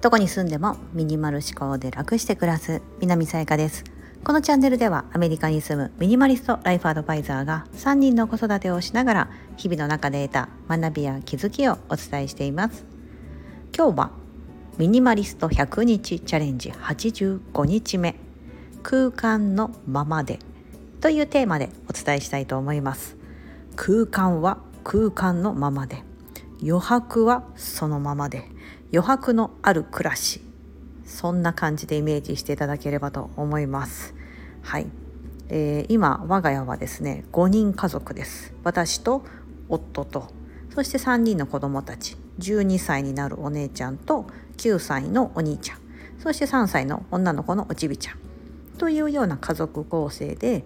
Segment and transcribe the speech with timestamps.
[0.00, 3.84] どこに住んでもミニマル思考で楽して暮らす南さやかです。
[4.22, 12.84] このチャンネルではアメリカに住むミニマリストライフアドバイザーが3人の子育てをしながら日々の中で得た学びや気づきをお伝えしています。
[13.76, 14.10] 今日は
[14.76, 18.16] ミニマリスト100日チャレンジ85日目。
[18.82, 20.38] 空間のままで
[21.00, 23.16] というテーマでお伝えしたいと思います。
[23.76, 26.04] 空間は空間のままで。
[26.62, 28.44] 余白はそのままで。
[28.92, 30.42] 余白のある暮らし。
[31.04, 34.14] そんな感じでイメージしていただければと思います。
[34.62, 34.86] はい、
[35.48, 38.54] えー、今我が家はですね5人家族です。
[38.62, 39.24] 私と
[39.68, 40.28] 夫と。
[40.74, 42.16] そして3人の子供たち。
[42.38, 45.78] 12歳になるお姉ちゃんと9歳のお兄ちゃん。
[46.18, 48.18] そして3歳の女の子のおちびちゃん。
[48.78, 50.64] というような家族構成で、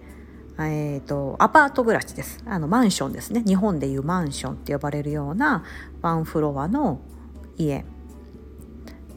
[0.67, 2.43] えーと、アパート暮らしです。
[2.45, 3.43] あのマンションですね。
[3.45, 5.63] 日本でいうマンションって呼ばれるような
[6.01, 6.99] ワンフロアの
[7.57, 7.85] 家。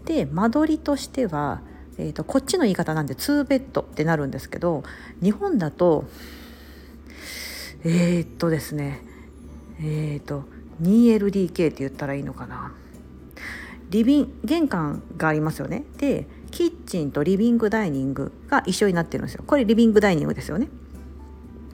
[0.05, 1.63] で間取りとしては、
[1.99, 4.83] えーと、こっちの言い方なんで2ベッドってなるんですけど
[5.23, 6.05] 日本だと
[7.85, 9.01] えー、っとですね
[9.79, 10.45] えー、っと
[10.83, 12.73] 2LDK って言ったらいいのかな。
[13.91, 15.85] リビン玄関がありますよね。
[15.99, 19.45] でキッチンとリビングダイニングが一緒になってるんですよ。
[19.47, 20.69] これリビングダイニングですよね。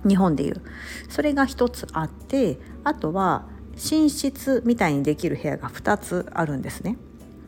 [0.06, 0.60] 日本でいう。
[1.08, 6.96] それが一つあってあとは寝室みたいにできる部屋が2つあるんですね。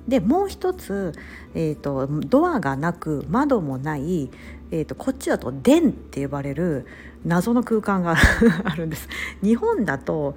[0.09, 1.13] でもう一つ、
[1.55, 4.31] えーと、ドアがなく窓もない、
[4.71, 6.87] えーと、こっちだと「電」って呼ばれる
[7.25, 8.17] 謎の空間が
[8.65, 9.09] あるんです。
[9.43, 10.35] 日本だと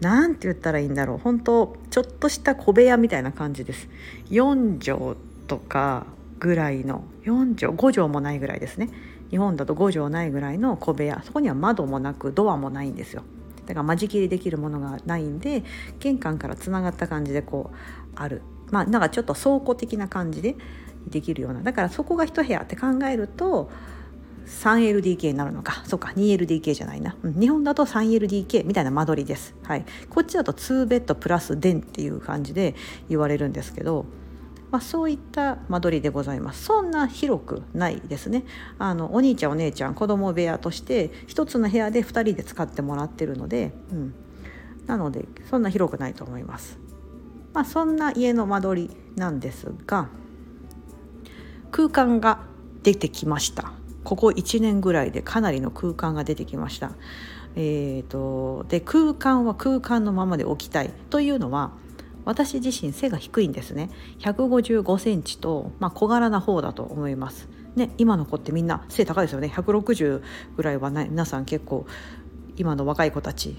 [0.00, 1.18] 何て言ったらいいんだろう。
[1.18, 3.88] 本当ちょっとした小部屋みたいな感じです。
[4.30, 6.06] 4畳とか
[6.40, 8.90] ぐらいの4畳5畳もないぐらいですね。
[9.30, 11.22] 日本だと5畳ないぐらいの小部屋。
[11.24, 13.22] そこには窓もなくドアもないんですよ。
[13.66, 15.64] だから間仕切りできるものがないんで
[15.98, 17.76] 玄関からつながった感じでこう
[18.14, 18.42] ある。
[18.70, 20.56] まあなんかちょっと倉庫的な感じで
[21.08, 21.62] できるような。
[21.62, 23.70] だからそこが一部屋って考えると
[24.46, 25.82] 3LDK になるのか。
[25.86, 32.74] そうか 2LDK じゃないな、うん、日本だと 3LDK みたいな間取りです、はい、こっちだと2ベッドプラス電っていう感じで
[33.08, 34.04] 言われるんですけど、
[34.74, 36.64] まあ、そういった間取りでございます。
[36.64, 38.42] そんな広くないですね。
[38.76, 44.14] あのお兄ちゃんお姉ちゃん子供部屋として1つの部屋で2人で使ってもらってるので、うん、
[44.86, 46.76] なのでそんな広くないと思います。
[47.52, 50.08] まあ、そんな家の間取りなんですが
[51.70, 52.40] 空間が
[52.82, 53.70] 出てきました。
[54.02, 56.90] ここ1年ぐらいでかなりの空間が出てきました。
[57.54, 61.70] えーと、で空間は空間のままで置きたいというのは
[62.24, 63.90] 私自身背が低いんですね。
[64.20, 67.48] 155センチと、まあ、小柄な方だと思います。
[67.76, 69.52] ね、今の子ってみんな背高いですよね。
[69.54, 70.22] 160
[70.56, 71.86] ぐらいは、ね、皆さん結構
[72.56, 73.56] 今の若い子たち。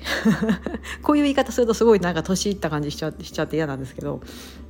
[1.04, 4.22] こういう言い方するとすごいなんか年いった感じしちゃしちゃって嫌なんですけど、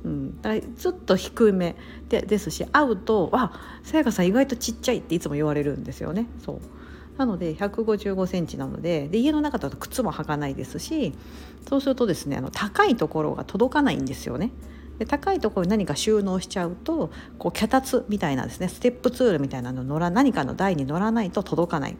[0.04, 1.76] うん、だちょっと低め。
[2.08, 3.52] でですし会うと「あ
[3.82, 6.26] さやかさん意外とちっちゃい」っていつも言われるんですよね。
[6.44, 6.60] そう。
[7.16, 11.14] なので1 5 5センチなのでで家の中だと靴も履かないですし
[11.68, 14.50] そうするとですねあの高いところが届かないんですよね。
[14.98, 21.96] で高いところに何か収納しちゃうとこう脚立みたいなですねステップツールみたいなの乗ら何かの台に乗らないと届かない。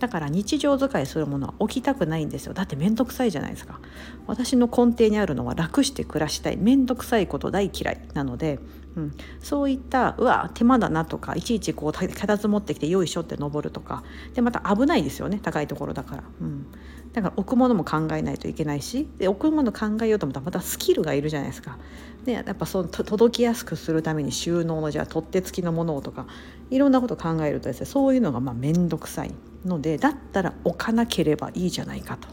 [0.00, 2.54] だから日常使いするものは置きたくないんですよ。
[2.54, 3.78] だって面倒くさいじゃないですか。
[4.26, 6.56] 私の根底にあるのは楽して暮らしたい。
[6.56, 8.58] 面倒くさいこと大嫌いなので、
[8.96, 14.02] うん、そういったうわ手間だなとかいちいちこう脚立持ってきてよいしょって登るとか。
[14.34, 15.38] でまた危ないですよね。
[15.40, 16.66] 高いところだから、うん、
[17.12, 19.06] だから置くものも考えないといけないし。
[19.18, 21.76] で置くもの考えようと思ったらまたスキルがいるじゃないですか。
[22.24, 26.26] でやっぱその届きやすくするために収納のじゃあ取っ手付きのものをとか
[26.70, 29.32] いろんなこと考えるとですねそういうのがまあ面倒くさい。
[29.64, 32.28] のでだったら置かなければいいじゃないかと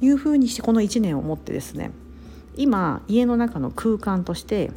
[0.00, 1.90] いうふうにしてこの1年をもってですね
[2.56, 4.70] 今家の中の空間として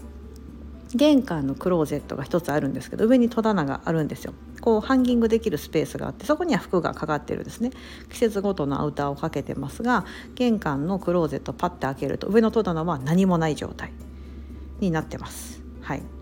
[0.94, 4.34] 玄関のクローゼットが一つあるんですけど上に戸棚があるんですよ。
[4.60, 7.72] こうハンギングできるスペースがあってそこには服がかかってるんですね
[8.12, 10.06] 季節ごとのアウターをかけてますが
[10.36, 13.92] 玄関のクローゼットパッて開けると上の戸棚は何もない状態
[14.80, 15.64] になってます。
[15.82, 16.21] はい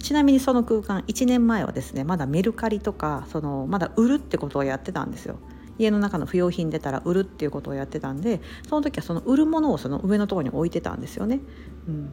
[0.00, 5.38] ちなみにその空間1年前はですねまだメルカリとかそのまだ売るってことをやってたんですよ。
[5.78, 11.40] 家の中の不用品出たら売るっていうことをやってたんでその時はその売るものをその上のところに置いてたんですよね。
[11.86, 12.10] うん、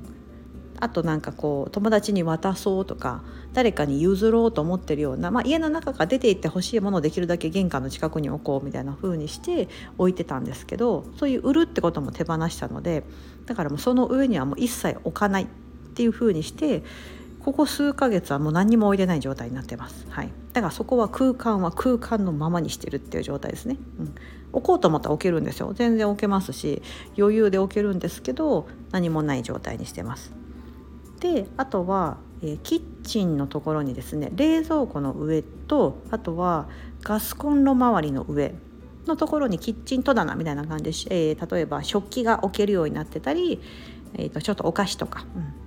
[0.80, 3.24] あとなんかこう友達に渡そうとか
[3.54, 13.04] 誰かに譲ろうと思ってるような、まあ、家の中から出て行ってほしいものをできるだけ玄関の近くに置こうみたいな風にして置いてたんですけどそういう売るってことも手放したので
[13.46, 15.48] だからもうその上にはもう一切置かないっ
[15.96, 16.84] ていう風にして
[17.46, 24.16] ここ数ヶ月はもう何にも置いてない状態になってます、はい、だからそこは空間は空間のままにしてるっていう状態ですね、うん、
[24.52, 25.72] 置こうと思ったら置けるんですよ。
[25.76, 26.82] 全然置けますし
[27.16, 30.34] 余裕で置けるんですけど何もない状態にしてます。
[31.20, 36.68] であとは、えー、キッチンのところにですね冷蔵庫の上とあとは
[37.04, 38.56] ガスコンロ周りの上
[39.06, 43.62] のところにキッチン戸棚みたいな感じで、えー、例えば食器が置けるようになってたり、
[44.16, 45.65] えー、とちょっとお菓子とか、うん、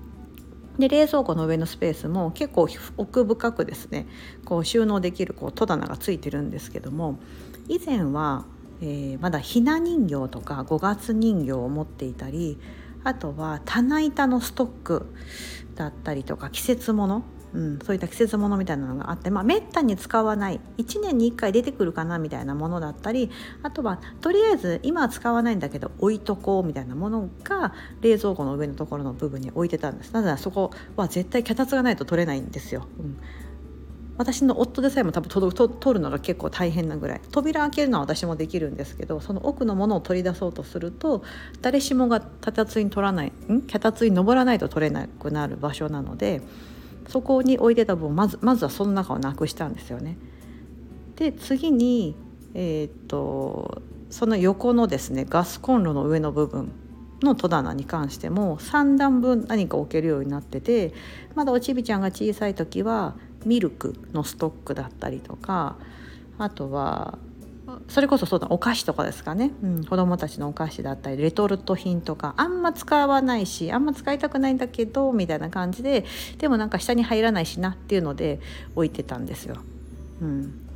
[0.78, 4.06] で冷蔵庫の上のスペースも結構奥深くですね
[4.44, 7.18] こう収納できるこう戸棚がついてるんですけども
[7.68, 8.44] 以前は、
[8.80, 12.58] えー、まだひな人形とか五月人形を持っていたり
[13.04, 15.06] あとは棚板のストック
[15.74, 17.22] だったりとか季節物
[17.54, 20.60] うん、そういった季節物みたいなのがあって、まあ、めったに使わない。
[20.78, 23.30] 1年に1回出てくるかなみたいなものだったり
[23.62, 30.12] あとはとりあえず今は使わないんだけど置いとこうみたいなものが冷蔵庫の上のところの部分に置いてたんです。
[30.12, 32.86] なぜならそこは絶対脚立がないと取れないんですよ。
[32.98, 33.18] うん。
[34.18, 37.20] 私の夫でさえも多分と取るのが結構大変なぐらい。
[37.30, 41.22] 扉開けるのは私もできるんですけどその奥のものを取り出そうとすると
[41.62, 43.62] 誰しもが脚立に取らないん？
[43.62, 46.42] 脚立に登らないと取れなくなる場所なので
[47.08, 50.16] そこに置いてた分まずまずはその中をなくしたんですよね。
[51.16, 52.14] で次に、
[52.54, 56.70] えー、っとその横のですねガスコンロの上の部分
[57.22, 60.92] の戸棚に関しても3段分何か置けるようになってて
[61.34, 65.76] まだおちびちゃんが小さい時はミルクのストックだったりとか
[66.38, 67.18] あとは
[67.88, 72.34] それこそそうだお菓子とかですかね、うん、子どもたちのお菓子だったりレトルト品とか。
[72.36, 76.04] あんま使わないしあんま使いたくないんだけどみたいな感じで
[76.38, 78.40] でもなんか下に入らないしなっていうので
[78.74, 79.56] 置いてたんですよ。
[80.20, 80.67] うん、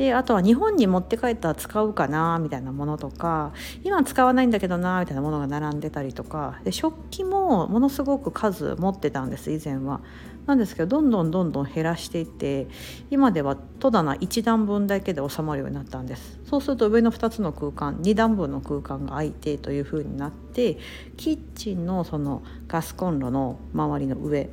[0.00, 3.52] であとは日本に持って帰ったら使うかなみたいなものとか
[3.84, 10.00] 今使わないんだけどなみたいなものが並んでたりとかで食器もものすごく数持ってたんです以前は。
[10.46, 12.66] なんですけどどんどんどんどん減らしていって
[13.10, 20.78] 今では戸棚1段分だけで収まるようになったんですそうすると上の2つの空間2段分の空間が空いてというふうになって
[21.18, 24.48] キッチンのそのガスコンロの周りの上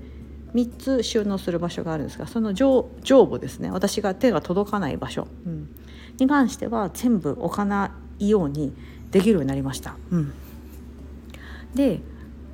[0.54, 5.70] 3つ収納する場所があるんですがその上上部ですね私が手が届かない場所、うん、
[6.20, 8.74] に関しては全部置かないように
[9.12, 9.96] できるようになりました。
[10.12, 10.34] うん、
[11.76, 12.02] で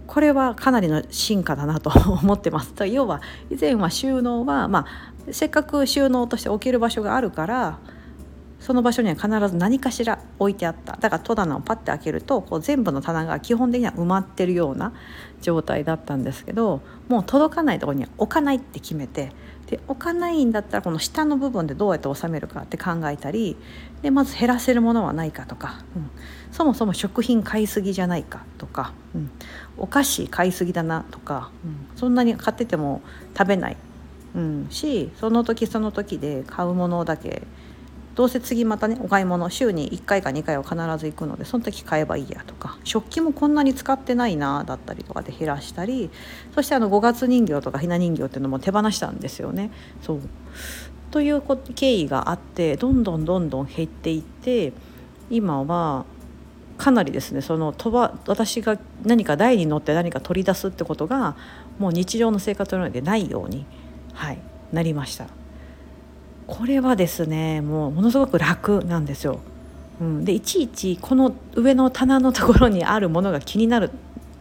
[0.06, 2.74] これはかなりの進化だなと思ってます。
[2.88, 7.80] 要は以前は収納は、まあ、せっかく収納として置ける場所があるから
[8.64, 10.94] その場所には必ず何かしら置いてあった。
[10.94, 14.94] だから戸棚をパッて開けるとこう全部の棚が基本的には埋まってるような
[15.42, 19.34] 状態だったんですけどもう届かないとこには置かないって決めて
[19.68, 23.58] で置かないんだったらこの下の部分でどうやって収めるかって考えたり
[24.02, 26.10] でまず減らせるものはないかとか、うん、
[26.52, 29.32] そもそも食品買いすぎじゃないかとか、うん、
[29.78, 33.02] お菓子買いすぎだなとか、うん、そんなに買ってても
[33.38, 33.78] 食べない、
[34.36, 37.44] うん、しその時その時で買うものだけ
[38.16, 46.12] どうせ次またねお買い物週に1回か2回は必ず行くのでその時買えばいいやとか食器もこんなに使ってないなだったりとかで減らしたり
[46.54, 49.72] そしてあの5月人形とかひな人形っていうのも手放したんですよね。
[50.02, 50.22] そう
[51.12, 51.44] という
[51.76, 54.74] 経緯があってどんどんどんどん減っていって
[55.30, 56.06] 今は
[56.78, 61.36] かなりですねその飛ば私が何か台に乗って何か取り出すってことが
[61.78, 63.66] もう日常の生活の上でないように、
[64.14, 64.40] はい、
[64.72, 65.28] なりました。
[66.48, 69.40] これはですねもうものすごく楽なんですよ。
[70.02, 73.92] うん、でいちいちこの上の棚のところにあるものが気になる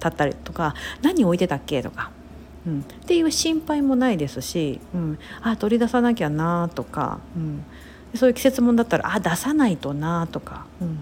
[0.01, 2.11] だったりとか何置いてたっけとか、
[2.67, 7.65] うん、っていう心配もないですし、うん、あ取り出さなきゃなとか、うん、
[8.15, 10.93] そういう季節物だったらあ出さないとなとか、うん、っ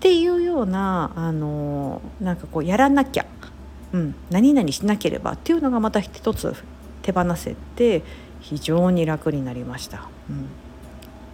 [0.00, 3.26] ていうようなあのなんかこうやらなきゃ、
[3.92, 6.54] うん、何々しなければっていうのがまた一つ
[7.02, 8.02] 手放せて
[8.44, 10.08] 非常に楽になりました。
[10.28, 10.48] うん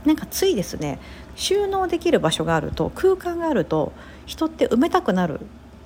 [0.05, 0.99] なんかついですね
[1.37, 3.93] 収納できる場所があると空間があると
[4.25, 5.41] 人って埋めたくなる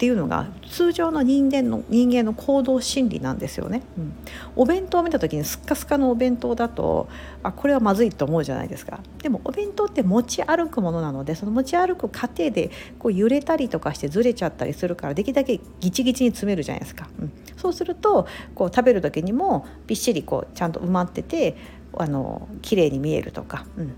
[0.04, 4.12] っていうのが通常の人間の人間の行動心理なんですよね、うん、
[4.54, 7.08] お弁当を見た時にスッカスカのお弁当だと
[7.42, 9.00] あこれはまずいと思うじゃないですか。
[9.22, 21.56] でもお弁当って持ち歩くものなのでその持ち歩く過程でこう揺れたりとかしてずれちゃったりするからできるだけギチギチに詰めるじゃないですか、うん、そうするとこう食べる時にもびっしりこうちゃんと埋まってて
[21.96, 23.94] あの綺麗に見えるとか、うん、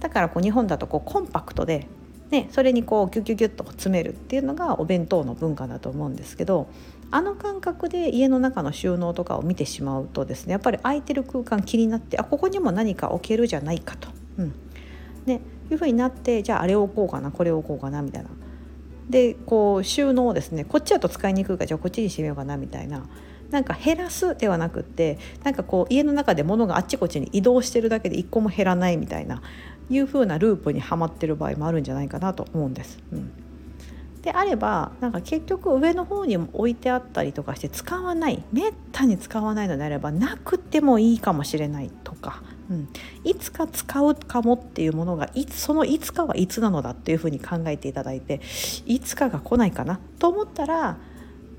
[0.00, 1.86] だからこう日本だとこうコンパクトで
[2.30, 6.68] ね、それにこうギュギュギュッと詰めるっていうのがお弁当の文化だと思うんですけど
[7.10, 14.54] あの感覚で家の中の収納とかを見てしまうとですねやっぱり空いてる空間気になってあここにも何か置けるじゃないかと、うん。
[15.26, 15.40] ね、
[15.70, 18.30] いうふうになってじゃああれを置こうかなこれを置こうかなみたいな。
[19.08, 23.06] でこう収納をですねこっちだと使いにくいからじゃあこっちにしてみようかなみたいな。
[23.50, 29.42] なんか減らすではなくってなんかこう家の中で物があっちこっちに移動してるだけで一個も減らないみたいな。
[29.90, 32.98] いう風なループにはまってる場合もあるんじゃないかなと思うんです。
[33.12, 33.32] うん。
[34.24, 38.42] であればなんか結局上の方にも置いてあったりとかして使わない。
[38.52, 42.88] めったに使わないのであればなくてもいいかもしれないとか、うん、
[43.24, 48.40] いつか使うかもっていうものがいつそのいつかはいつなのだっていうふうに考えていただいて
[48.86, 50.96] いつかが来ないかなと思ったら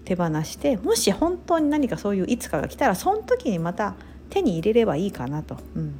[0.05, 3.94] 手放してもし本当に何かそういういつかが来たらその時にまた
[4.32, 5.58] 手に入れればいいかなと。
[5.75, 6.00] うん。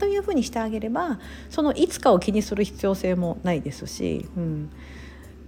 [0.00, 4.70] というふうにしてあげればそのいつかを気にする必要性もないですし、うん、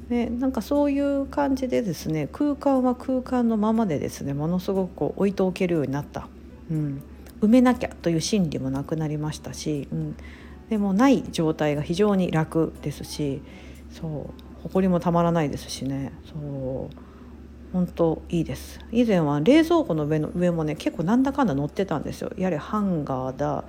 [0.09, 6.29] ね、なんかそういう感じでですね空間は空間のままでですねものすごくこう置いておけるようになった、
[6.71, 7.03] うん、
[7.41, 10.17] 埋めなきゃという心理もなくなりましたし、うん、
[10.71, 13.43] でもない状態が非常に楽ですし
[13.91, 14.43] そう。
[14.69, 16.13] 埃もたまらないですしね。
[16.25, 16.97] そう。
[17.73, 18.81] 本当いいです。
[18.93, 22.31] 以前は冷蔵庫の上の上もね結構なんだかんだ乗ってたんですよ。
[22.37, 23.65] やれハンガーだ。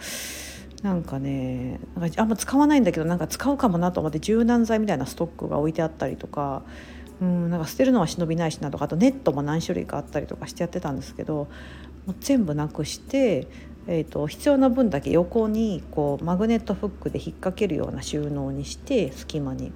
[0.83, 6.63] なんかねなんかあんま使わないんだけどなんか使うかもなと思って柔軟剤みたいなストックが置いてあったりとか
[7.21, 11.47] うんなんか捨てるのは忍びないしなとかあとネットも何種類かあったりとかしてやってたんですけど
[12.05, 13.47] もう全部なくして、
[13.87, 19.71] えーと、必要な分だけ横にこうマグネットフックで引っ掛けるような収納にして隙間に。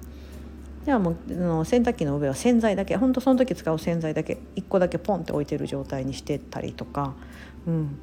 [0.84, 7.14] ではもうの洗濯機の上は洗剤だけほんとその時使う洗剤だけ1個だけポンって置いてる状態にしてたりとか、
[7.66, 7.98] うん、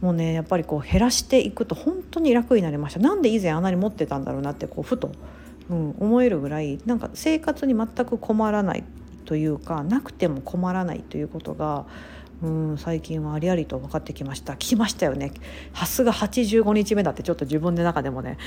[0.00, 3.00] もうねやっぱりこう減らしていくと本当に楽になりました。
[3.00, 5.12] なんで以前あんなに持ってたんだろうなってこうふと、
[5.68, 8.84] うん、思えるぐらいなんか生活に全く困らない
[9.26, 11.86] というかなくても困らないということが
[12.42, 14.54] うん最近はありありと分かってきました。
[14.54, 15.32] 聞きましたよね。
[15.72, 18.38] ハスが85日目だってちょっと自分の中でもね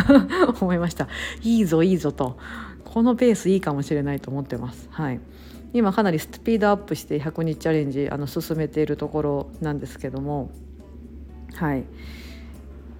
[0.60, 1.08] 思いました。
[1.42, 2.36] いいぞいいぞと。
[2.84, 4.88] このペースいいかもしれないと思ってます。
[4.90, 5.20] はい。
[5.72, 10.50] 今かなりスピードアップして100日チャレンジあの進めているところなんですけども
[11.54, 11.84] はい。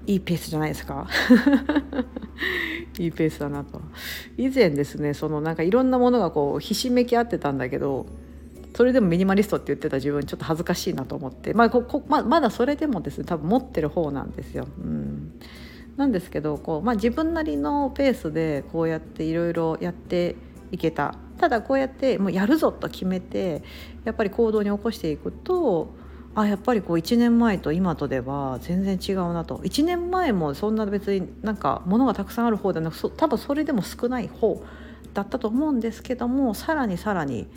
[0.06, 1.06] いいペースじゃないですか。
[2.98, 3.80] いいペースだなと。
[4.36, 8.06] 以前ですねそのなんかいろんなものがこうひしめき合ってたんだけど
[8.74, 14.66] それでもミニマリストって言ってた自分ちょっと恥ずかしいなと思って、まあ、ここままだそれでもですね多分持ってる方なんですよ。
[14.78, 15.38] うん。
[15.96, 20.36] なんですけどこう、まあ、自分なりのペースでこうやっていろいろやって
[20.70, 21.14] いけた。
[21.38, 23.62] ただこうやってもうやるぞと決めて
[24.04, 25.92] やっぱり行動に起こしていくと
[26.34, 29.56] あやっぱりこう1年前と今とでは全然違うなと。
[29.58, 34.62] 1年前もそんな別になんか物がたくさんある方ではなく多分それでも少ない方
[35.14, 37.48] だったと思うんですけどもさらにさらに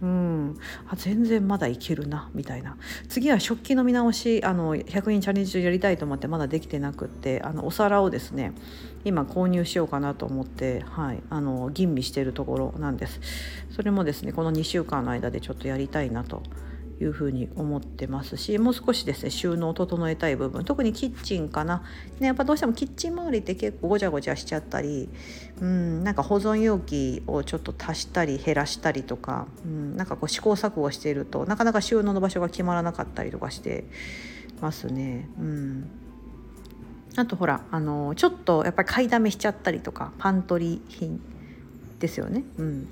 [0.00, 0.56] うん
[0.86, 2.76] あ全然まだいけるなみたいな。
[3.08, 8.52] 次は食器の見直しあの100人チャレンジ中やりたいと思ってまだできてなくってあのお皿をですね
[9.04, 13.20] 今購入しようかなと思って、はい、あの吟味しているところなんです。
[13.70, 16.42] それもですねこの2週間の間でちょっとやりたいなと
[17.00, 21.82] いうふうに思ってますしもう少しですね収納を整えたい部分特にキッチンかな、
[22.18, 25.08] ね、やっぱどうしてもキッチン周りって結構ごちゃごちゃしちゃったり
[25.60, 33.84] うんなんか保存容器をちょっと足したり減らしたりとか、うん、なんかこう試行錯誤しているとなかなか収納の場所が決まらなかったりとかして
[34.60, 35.28] ますね。
[35.38, 35.90] うん。
[37.16, 41.20] あとほらあのちょっとやっぱり買いだめしちゃったりとかパントリー品
[41.98, 42.88] ですよね、うん、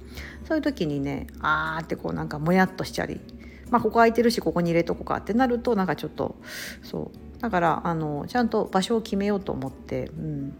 [0.49, 3.21] そういう時にねあーってこうなんかもやっとしちゃり
[3.70, 6.37] まあ、ここ空いてるしここに入れとこうかってなるとなんかちょっと
[6.82, 10.56] そうだからあのちゃんと場所を決めようと思って、うん、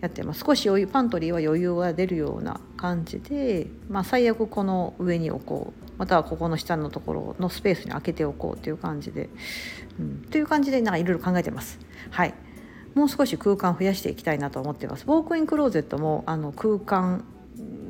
[0.00, 9.30] やってます少し余裕パントリーは余裕が出るような感じで、まあ、最悪この上に置こうまたはここの下のところのスペースに開けておこうっていう感じで、
[9.98, 11.78] うん、という感じでなんかいろいろ考えてます。
[12.10, 12.34] はい
[12.94, 15.04] もう少し空間増やしていきたいなと思ってます。
[15.06, 17.24] ウォークインクローゼットもあの空間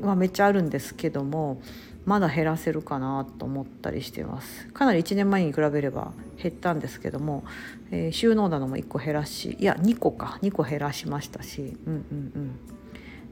[0.02, 1.62] はめっちゃあるんですけども
[2.06, 4.68] まだ減らせるかなと思ったりしてます。
[4.68, 7.44] かなり1年前に比べれば減ったんですけども、
[7.90, 10.38] えー、収納棚も1個減らしいや2個か。
[10.40, 11.76] 2個減らしましたし。
[11.86, 12.60] うんうんうん。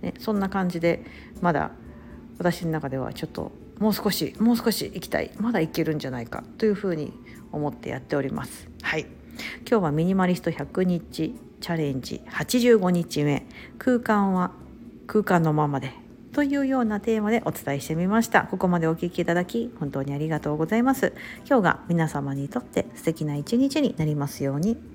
[0.03, 1.05] ね、そんな感じで
[1.41, 1.71] まだ
[2.39, 5.31] 私の中ではちょっともう少しもう少し行きたい。
[5.39, 7.13] まだいけるんじゃないかというふうに
[7.53, 8.69] 思ってやっております。
[8.83, 9.07] はい。
[9.69, 13.47] 今日はミニマリスト100日チャレンジ85日目。
[13.79, 14.51] 空間は
[15.07, 16.04] 空間のままで。
[16.35, 18.43] というようなテーマでお伝えしてみました。
[18.43, 21.15] ここまでお聴きいただき本当にありがとうございます。
[21.49, 24.94] 今日が皆様にとって素敵な一日になりますように。